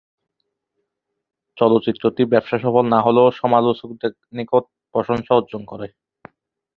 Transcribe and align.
চলচ্চিত্রটি 1.57 2.21
ব্যবসাসফল 2.25 2.85
না 2.85 2.99
হলেও 3.01 3.27
সমালোচকদের 3.41 4.11
নিকট 4.33 4.63
প্রশংসা 4.95 5.31
অর্জন 5.35 5.61
করে। 5.65 5.87